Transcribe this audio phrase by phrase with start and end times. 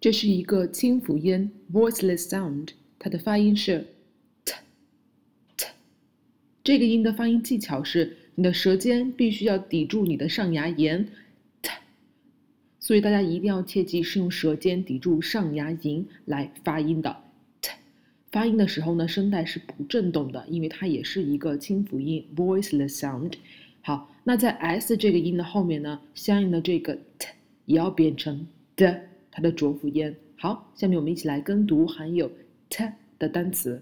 [0.00, 2.68] 这是一个清辅音 （voiceless sound），
[2.98, 3.86] 它的发音是
[4.46, 4.54] t
[5.58, 5.66] t。
[6.64, 11.04] 这个音的发音技巧是，你的舌尖必须要抵住你的上牙龈
[11.60, 11.70] t，
[12.78, 17.14] 所以大家一定要切记是用舌尖抵住上牙龈来发音的
[17.60, 17.70] t。
[18.32, 23.34] 发音的时候呢，声带是不震动的，因为它也是一个清辅音 （voiceless sound）。
[23.82, 27.28] 好，那在 s 这个音的后面呢，相应的这个 t
[27.66, 29.09] 也要变成的。
[29.31, 30.15] 它的浊辅音。
[30.37, 32.31] 好，下面我们一起来跟读含有
[32.69, 32.83] t
[33.17, 33.81] 的单词：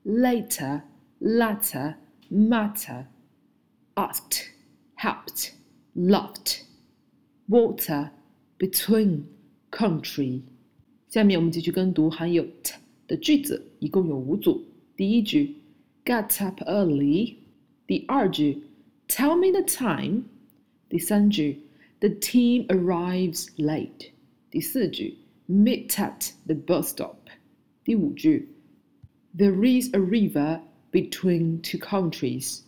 [0.05, 0.83] later,
[1.20, 1.97] latter,
[2.30, 3.07] matter,
[3.95, 4.51] asked,
[4.95, 5.52] helped,
[5.95, 6.63] loved,
[7.49, 8.10] water,
[8.59, 9.24] between,
[9.71, 10.43] country。
[11.09, 12.74] 下面我们继续跟读含有 t
[13.07, 14.65] 的句子，一共有五组。
[14.96, 15.57] 第一句，
[16.04, 17.37] get up early。
[17.87, 18.63] 第二句，
[19.09, 20.24] tell me the time。
[20.88, 21.63] 第三句，
[22.01, 24.10] the team arrives late。
[24.51, 25.16] 第四句，
[25.49, 27.16] meet at the bus stop。
[27.85, 28.49] 第五句
[29.37, 30.60] there is a river
[30.91, 32.63] between two countries。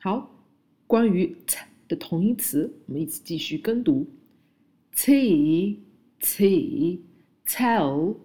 [0.00, 0.30] 好，
[0.86, 1.58] 关于 t
[1.88, 4.06] 的同义词，我们一起继续跟读：
[4.94, 5.82] t
[6.20, 7.04] t
[7.46, 8.16] tell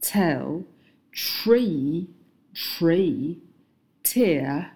[0.00, 0.64] tell
[1.12, 2.06] tree
[2.54, 3.38] tree
[4.02, 4.70] tear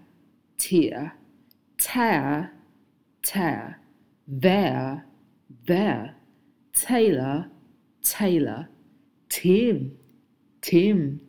[0.59, 1.13] tear
[1.79, 2.51] tear
[3.23, 3.77] tear
[4.27, 5.05] there
[5.67, 6.15] there
[6.75, 7.51] tailor
[8.03, 8.69] tailor
[9.29, 9.93] team
[10.63, 11.21] team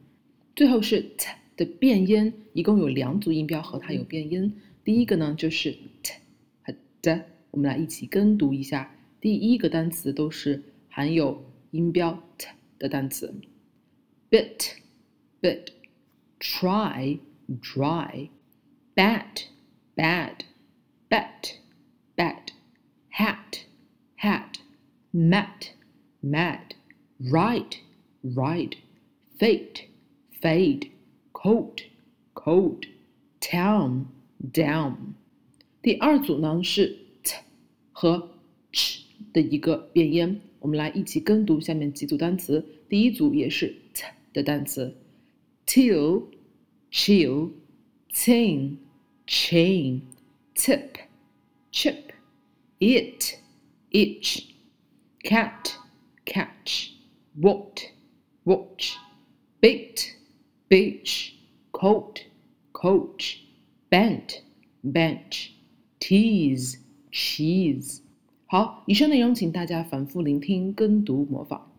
[0.56, 4.56] 最后是 t 的变音，一共有两组音标和它有变音。
[4.82, 6.14] 第一个呢就是 t
[6.62, 8.91] 和 d，我们来一起跟读一下。
[9.20, 12.48] 第一个单词都是含有音标 t
[12.78, 13.34] 的单词
[14.31, 14.70] ：bit
[15.42, 15.66] bit
[16.41, 17.19] try
[17.60, 18.31] dry
[18.94, 19.42] bad
[19.94, 20.36] bad
[21.10, 21.56] bet
[22.16, 22.48] bat、
[23.10, 23.58] hat
[24.19, 24.54] hat
[25.12, 25.66] mad
[26.22, 26.75] mad
[27.20, 27.76] ride
[28.22, 28.76] ride
[29.38, 29.82] fate
[30.41, 30.91] fade,
[31.31, 31.81] cold,
[32.34, 32.88] cold,
[33.39, 34.06] town,
[34.53, 34.95] down。
[35.81, 37.35] 第二组呢是 t
[37.91, 38.29] 和
[38.72, 39.01] ch
[39.34, 42.66] 的一个变音，我们来一起跟读下面几组单词。
[42.89, 44.03] 第一组也是 t
[44.34, 44.95] 的单词：
[45.66, 46.25] till,
[46.91, 47.51] chill,
[48.13, 48.78] tin,
[49.25, 50.01] chain,
[50.56, 50.89] tip,
[51.72, 52.12] chip,
[52.79, 53.38] it,
[53.91, 54.44] itch,
[55.23, 55.72] cat,
[56.25, 56.91] catch,
[57.39, 57.81] what,
[58.44, 58.97] watch,
[59.62, 60.14] bait
[60.69, 61.34] Beach,
[61.72, 62.22] coat,
[62.72, 63.38] coach,
[63.91, 64.43] bent,
[64.82, 65.50] bench,
[66.00, 66.78] tease,
[67.12, 68.00] cheese。
[68.47, 71.72] 好，以上内容请大家反复聆听、跟读、模仿。